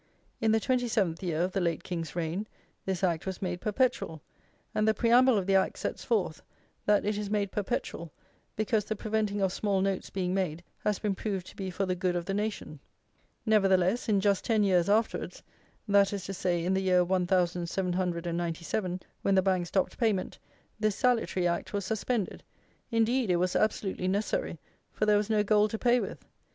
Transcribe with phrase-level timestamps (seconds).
[0.39, 2.47] In the twenty seventh year of the late King's reign,
[2.87, 4.19] this Act was made perpetual;
[4.73, 6.41] and the preamble of the Act sets forth,
[6.87, 8.11] that it is made perpetual,
[8.55, 11.93] because the preventing of small notes being made has been proved to be for the
[11.93, 12.79] good of the nation.
[13.45, 15.43] Nevertheless, in just ten years afterwards;
[15.87, 19.35] that is to say, in the year one thousand seven hundred and ninety seven, when
[19.35, 20.39] the Bank stopped payment,
[20.79, 22.41] this salutary Act was suspended;
[22.89, 24.57] indeed, it was absolutely necessary,
[24.91, 26.25] for there was no gold to pay with.